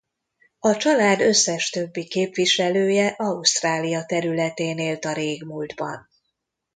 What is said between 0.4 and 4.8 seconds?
A család összes többi képviselője Ausztrália területén